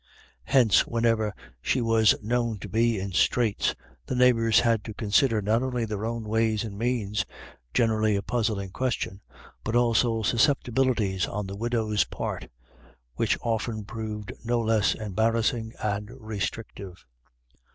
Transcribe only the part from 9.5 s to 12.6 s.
but also susceptibilities on the widow's part,